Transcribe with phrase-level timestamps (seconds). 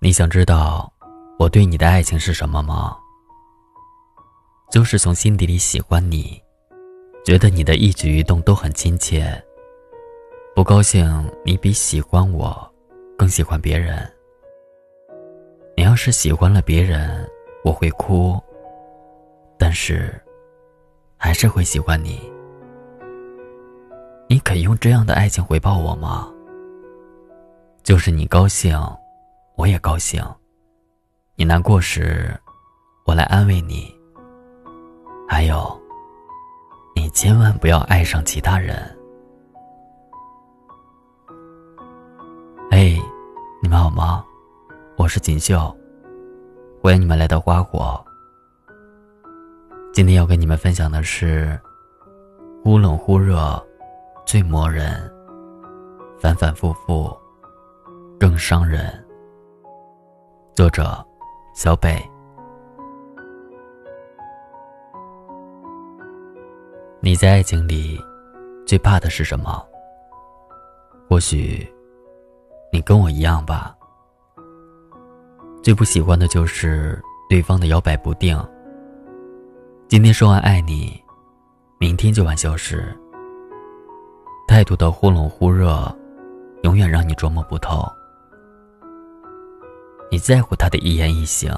[0.00, 0.92] 你想知道
[1.40, 2.96] 我对你的爱情是什么吗？
[4.70, 6.40] 就是从心底里喜欢你，
[7.24, 9.26] 觉得你的一举一动都很亲切。
[10.54, 12.56] 不高兴你比喜欢我
[13.16, 14.08] 更喜欢别人。
[15.76, 17.28] 你要是喜欢了别人，
[17.64, 18.40] 我会哭，
[19.58, 20.14] 但是
[21.16, 22.20] 还是会喜欢你。
[24.28, 26.32] 你肯用这样的爱情回报我吗？
[27.82, 28.80] 就是你高兴。
[29.58, 30.22] 我也高兴。
[31.34, 32.32] 你难过时，
[33.04, 33.92] 我来安慰你。
[35.28, 35.76] 还有，
[36.94, 38.76] 你千万不要爱上其他人。
[42.70, 42.96] 哎，
[43.60, 44.24] 你们好吗？
[44.96, 45.76] 我是锦绣，
[46.80, 48.00] 欢迎你们来到花火。
[49.92, 51.60] 今天要跟你们分享的是：
[52.62, 53.60] 忽冷忽热，
[54.24, 54.92] 最磨人；
[56.20, 57.12] 反反复复，
[58.20, 59.04] 更伤人。
[60.58, 61.06] 作者：
[61.54, 61.96] 小北。
[66.98, 67.96] 你在爱情里
[68.66, 69.64] 最怕的是什么？
[71.08, 71.64] 或许
[72.72, 73.72] 你跟我一样吧。
[75.62, 78.36] 最不喜欢的就是对方的摇摆不定。
[79.86, 81.00] 今天说完爱你，
[81.78, 82.92] 明天就完消失。
[84.48, 85.96] 态度的忽冷忽热，
[86.64, 87.88] 永远让你琢磨不透。
[90.10, 91.52] 你在乎他的一言一行，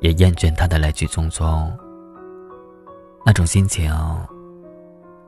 [0.00, 1.70] 也厌倦他的来去匆匆。
[3.26, 3.94] 那种心情，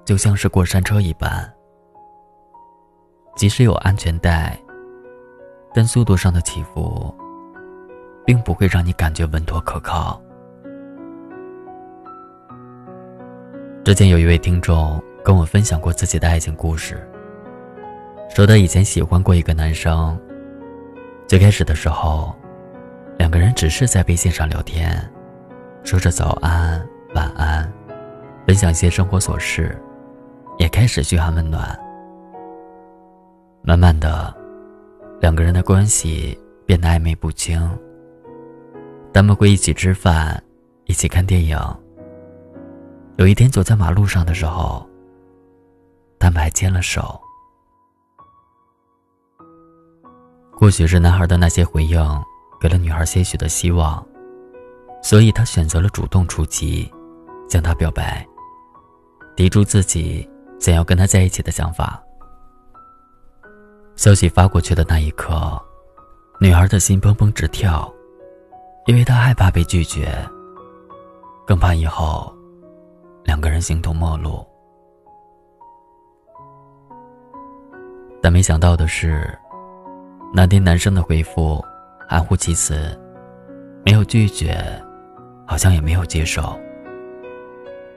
[0.03, 1.53] 就像是过山车一般，
[3.37, 4.59] 即使有安全带，
[5.75, 7.15] 但速度上的起伏，
[8.25, 10.19] 并不会让你感觉稳妥可靠。
[13.85, 17.07] 之前有一位听众跟我分享过自己的爱情故事，
[18.35, 20.19] 说他以前喜欢过一个男生。
[21.33, 22.31] 最开始的时候，
[23.17, 25.03] 两个人只是在微信上聊天，
[25.83, 27.73] 说着早安、晚安，
[28.47, 29.75] 分享些生活琐事，
[30.59, 31.75] 也开始嘘寒问暖。
[33.63, 34.37] 慢慢的，
[35.23, 37.67] 两个人的关系变得暧昧不清。
[39.11, 40.39] 他们会一起吃饭，
[40.85, 41.59] 一起看电影。
[43.17, 44.87] 有一天走在马路上的时候，
[46.19, 47.19] 他们还牵了手。
[50.63, 51.99] 或许是男孩的那些回应，
[52.61, 54.01] 给了女孩些许的希望，
[55.03, 56.89] 所以他选择了主动出击，
[57.51, 58.25] 向她表白，
[59.35, 60.25] 提出自己
[60.61, 62.01] 想要跟他在一起的想法。
[63.97, 65.61] 消息发过去的那一刻，
[66.39, 67.93] 女孩的心砰砰直跳，
[68.87, 70.17] 因为她害怕被拒绝，
[71.45, 72.33] 更怕以后
[73.25, 74.47] 两个人形同陌路。
[78.23, 79.37] 但没想到的是。
[80.35, 81.63] 那天男生的回复
[82.09, 82.99] 含糊其辞，
[83.85, 84.57] 没有拒绝，
[85.47, 86.59] 好像也没有接受，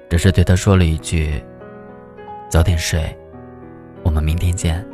[0.10, 1.42] 只是对他说了一句
[2.52, 3.18] ：“早点睡，
[4.04, 4.86] 我们明天见。”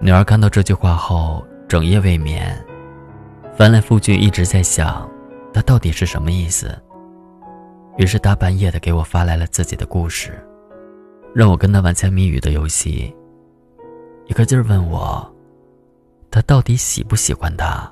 [0.00, 2.52] 女儿看到这句话后，整夜未眠，
[3.56, 5.08] 翻来覆去一直在想，
[5.52, 6.76] 他到底是什么意思。
[7.96, 10.32] 于是大半夜的给我发来了自己的故事，
[11.32, 13.14] 让我跟他玩猜谜语的游戏。
[14.26, 15.30] 一个劲儿问我，
[16.30, 17.90] 他到底喜不喜欢他？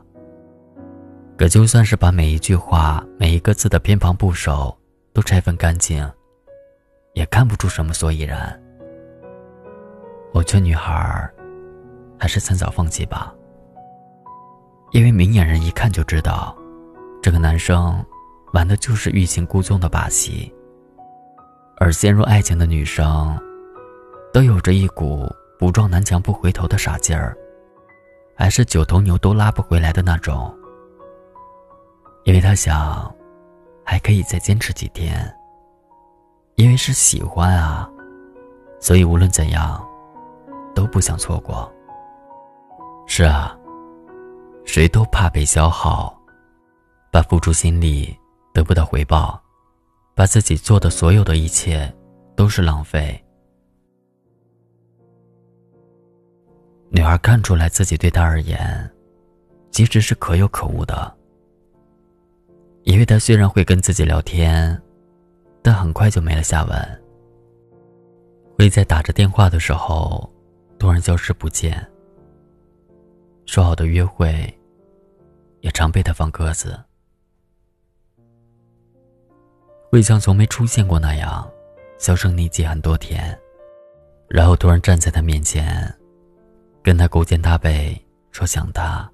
[1.37, 4.77] 可就算是把每一句话、每一个字的偏旁部首
[5.13, 6.09] 都拆分干净，
[7.15, 8.59] 也看不出什么所以然。
[10.33, 11.35] 我劝女孩儿
[12.19, 13.35] 还是趁早放弃吧，
[14.93, 16.57] 因为明眼人一看就知道，
[17.23, 18.03] 这个男生
[18.55, 20.51] 玩的就是欲擒故纵的把戏，
[21.77, 23.39] 而陷入爱情的女生，
[24.33, 25.31] 都有着一股。
[25.63, 27.39] 不撞南墙不回头的傻劲儿，
[28.35, 30.53] 还是九头牛都拉不回来的那种。
[32.25, 33.15] 因为他想，
[33.85, 35.33] 还可以再坚持几天。
[36.57, 37.89] 因为是喜欢啊，
[38.81, 39.81] 所以无论怎样，
[40.75, 41.73] 都不想错过。
[43.07, 43.57] 是啊，
[44.65, 46.13] 谁都怕被消耗，
[47.13, 48.19] 把付出心力
[48.53, 49.41] 得不到回报，
[50.17, 51.89] 把自己做的所有的一切
[52.35, 53.22] 都是浪费。
[56.95, 58.91] 女孩看出来自己对他而言，
[59.71, 61.17] 其实是可有可无的。
[62.83, 64.79] 因为他虽然会跟自己聊天，
[65.63, 67.03] 但很快就没了下文。
[68.59, 70.31] 会在打着电话的时候，
[70.79, 71.83] 突然消失不见。
[73.47, 74.55] 说好的约会，
[75.61, 76.79] 也常被他放鸽子。
[79.91, 81.51] 会像从没出现过那样，
[81.99, 83.37] 销声匿迹很多天，
[84.29, 85.91] 然后突然站在他面前。
[86.83, 87.97] 跟他勾肩搭背
[88.33, 89.09] 说想他，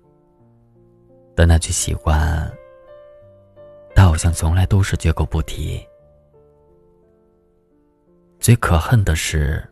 [1.36, 2.50] 但那句喜欢，
[3.94, 5.86] 他好像从来都是绝口不提。
[8.40, 9.62] 最可恨的是，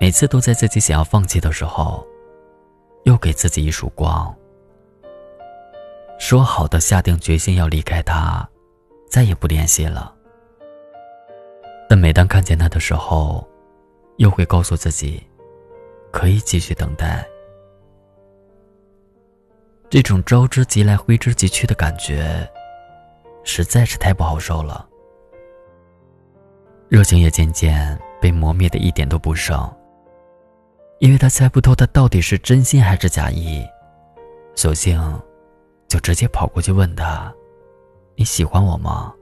[0.00, 2.06] 每次都在自己想要放弃的时候，
[3.04, 4.32] 又给自己一束光。
[6.18, 8.48] 说好的下定决心要离开他，
[9.10, 10.14] 再也不联系了。
[11.88, 13.44] 但每当看见他的时候，
[14.18, 15.20] 又会告诉自己，
[16.12, 17.26] 可以继续等待。
[19.90, 22.48] 这种招之即来挥之即去的感觉，
[23.42, 24.88] 实在是太不好受了。
[26.88, 29.58] 热情也渐渐被磨灭的一点都不剩。
[30.98, 33.66] 因为他猜不透他到底是真心还是假意，
[34.54, 35.00] 索性。
[35.88, 37.30] 就直接跑过去问他
[38.16, 39.12] ：“你喜欢我吗？”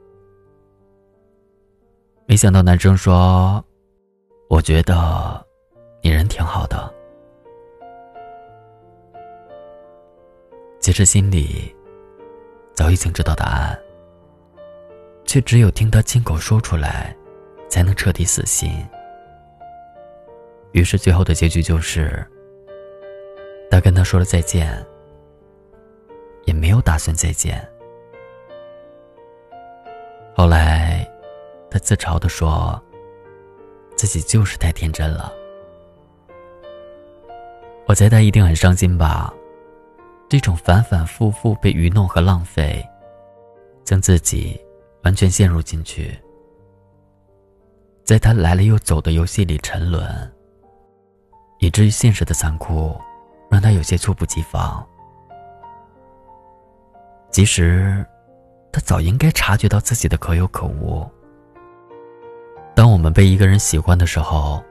[2.27, 3.65] 没想到男生说
[4.49, 5.45] ：“我觉得
[6.01, 6.93] 你人挺好的。”
[10.81, 11.75] 其实心里
[12.73, 13.79] 早已经知道答案，
[15.25, 17.15] 却只有听他亲口说出来，
[17.69, 18.71] 才能彻底死心。
[20.73, 22.27] 于是最后的结局就是，
[23.71, 24.85] 他跟他说了再见。
[26.47, 27.65] 也没有打算再见。
[30.35, 31.09] 后来，
[31.71, 32.83] 他自嘲的说
[33.95, 35.33] ：“自己就是太天真了。”
[37.91, 39.35] 我猜他一定很伤心吧？
[40.29, 42.89] 这种反反复复被愚弄和浪费，
[43.83, 44.57] 将自己
[45.03, 46.17] 完全陷入进去，
[48.05, 50.07] 在他来了又走的游戏里沉沦，
[51.59, 52.97] 以至于现实的残酷，
[53.51, 54.87] 让他有些猝不及防。
[57.33, 58.07] 其实，
[58.71, 61.05] 他早应该察觉到自己的可有可无。
[62.73, 64.63] 当我们被一个人喜欢的时候，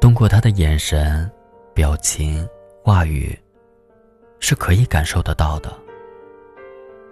[0.00, 1.30] 通过他的眼神、
[1.74, 2.48] 表情、
[2.84, 3.36] 话语，
[4.38, 5.76] 是可以感受得到的。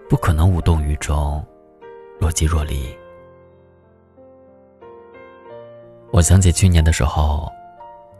[0.08, 1.44] 不可能无动于衷，
[2.20, 2.96] 若即若离。
[6.12, 7.50] 我想起去年的时候，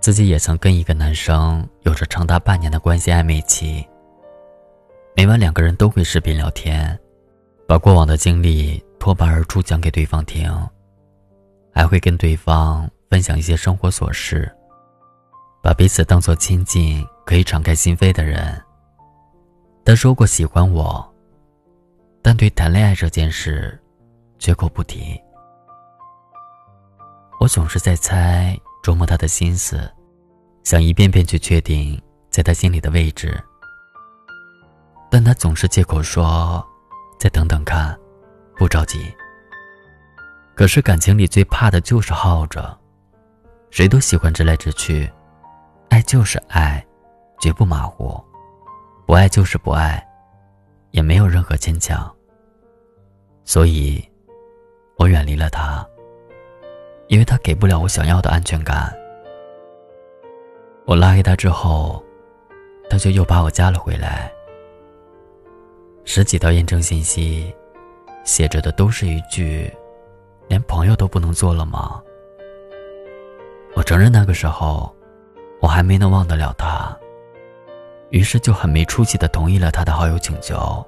[0.01, 3.87] 自己也曾跟一个男生有着长达半年的关系暧昧期。
[5.15, 6.99] 每晚两个人都会视频聊天，
[7.69, 10.51] 把过往的经历脱盘而出讲给对方听，
[11.73, 14.51] 还会跟对方分享一些生活琐事，
[15.63, 18.61] 把彼此当做亲近、可以敞开心扉的人。
[19.85, 21.09] 他说过喜欢我，
[22.21, 23.81] 但对谈恋爱这件事，
[24.41, 25.21] 绝口不提。
[27.39, 29.89] 我总是在猜、琢磨他的心思，
[30.65, 33.41] 想一遍遍去确定在他心里的位置。
[35.11, 36.65] 但他总是借口说
[37.21, 37.97] ：“再等等看，
[38.57, 39.13] 不着急。”
[40.57, 42.77] 可是感情里最怕的就是耗着，
[43.71, 45.11] 谁都喜欢直来直去，
[45.93, 46.83] 爱就是爱，
[47.39, 48.19] 绝不马虎；
[49.05, 50.03] 不爱就是不爱，
[50.91, 52.11] 也没有任何牵强。
[53.45, 54.03] 所以，
[54.97, 55.87] 我远离了他，
[57.09, 58.91] 因为他给不了我想要的安全感。
[60.87, 62.03] 我拉黑他之后，
[62.89, 64.33] 他就又把我加了回来。
[66.05, 67.55] 十几条验证信息，
[68.25, 69.71] 写着的都是一句
[70.49, 72.03] ：“连朋友都不能做了吗？”
[73.77, 74.91] 我承认那个时候，
[75.63, 76.95] 我还没能忘得了他，
[78.11, 80.85] 于是就很没出息的同意了他的好友请求。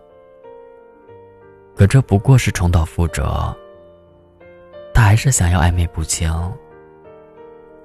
[1.76, 3.54] 可这不过是重蹈覆辙，
[4.92, 6.28] 他还是想要暧昧不清，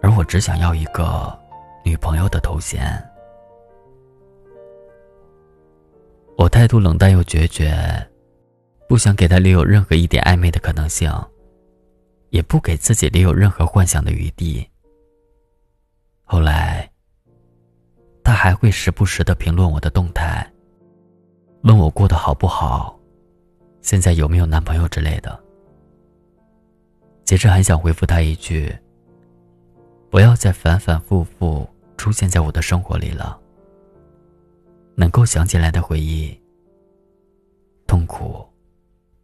[0.02, 1.32] 而我只想要一个
[1.86, 2.82] 女朋友的头衔。
[6.36, 7.72] 我态度冷淡又决绝，
[8.88, 11.12] 不想给他留有任何一点暧昧的可能性，
[12.32, 14.68] 也不给自己留有任何幻想的余地。
[16.32, 16.88] 后来，
[18.24, 20.48] 他还会时不时的评论我的动态，
[21.64, 23.00] 问我过得好不好，
[23.82, 25.44] 现在有没有男朋友之类的。
[27.26, 28.72] 其实很想回复他一句：
[30.12, 31.68] 不要再反反复复
[31.98, 33.42] 出现在我的生活里了。
[34.94, 36.40] 能够想起来的回忆，
[37.88, 38.48] 痛苦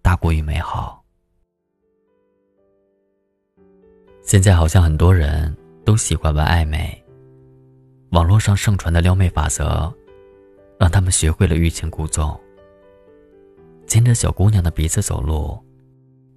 [0.01, 1.03] 大过于美好。
[4.23, 5.55] 现在好像很多人
[5.85, 7.03] 都喜欢玩暧昧，
[8.09, 9.93] 网络上盛传的撩妹法则，
[10.79, 12.37] 让他们学会了欲擒故纵，
[13.85, 15.57] 牵着小姑娘的鼻子走路，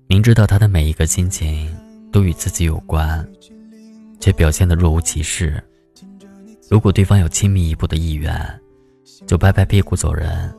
[0.07, 1.75] 明知道她的每一个心情
[2.13, 3.27] 都与自己有关，
[4.21, 5.61] 却表现得若无其事。
[6.71, 8.61] 如果对方有亲密一步的意愿，
[9.27, 10.55] 就拍拍屁股走人，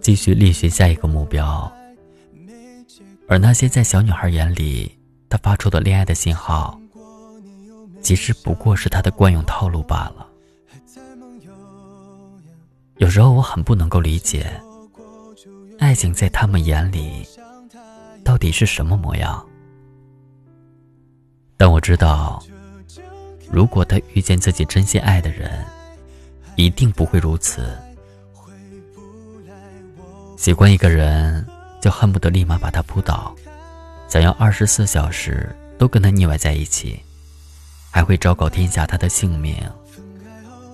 [0.00, 1.70] 继续力寻下一个目标。
[3.28, 4.90] 而那些在小女孩眼里，
[5.28, 6.80] 他发出的恋爱的信号，
[8.04, 10.28] 其实不过是他的惯用套路罢了。
[12.98, 14.60] 有时候我很不能够理解，
[15.78, 17.26] 爱情在他们眼里
[18.22, 19.44] 到底是什么模样。
[21.56, 22.44] 但我知道，
[23.50, 25.64] 如果他遇见自己真心爱的人，
[26.56, 27.66] 一定不会如此。
[30.36, 31.44] 喜欢一个人，
[31.80, 33.34] 就恨不得立马把他扑倒，
[34.08, 37.00] 想要二十四小时都跟他腻歪在一起，
[37.94, 39.56] 还会昭告天下他的姓名，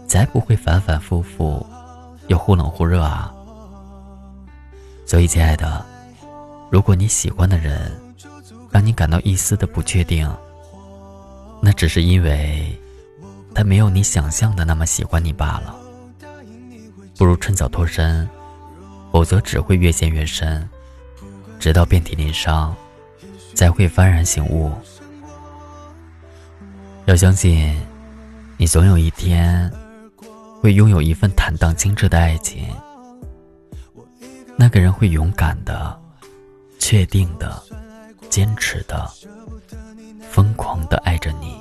[0.09, 1.67] 才不会反反复复，
[2.29, 3.31] 又忽冷忽热啊。
[5.05, 5.85] 所以，亲爱的，
[6.71, 7.93] 如果你喜欢的人
[8.71, 10.27] 让你感到一丝的不确定，
[11.61, 12.75] 那只是因为
[13.55, 15.77] 他没有你想象的那么喜欢你罢了。
[17.19, 18.27] 不如趁早脱身。
[19.13, 20.67] 否则只会越陷越深，
[21.59, 22.73] 直到遍体鳞伤，
[23.57, 24.73] 才会幡然醒悟。
[27.11, 27.77] 要相信，
[28.57, 29.69] 你总有一天
[30.61, 32.69] 会拥有一份坦荡精致的爱情。
[34.57, 36.01] 那个人会勇敢的、
[36.79, 37.61] 确定的、
[38.29, 39.11] 坚持的、
[40.31, 41.61] 疯狂的爱着你。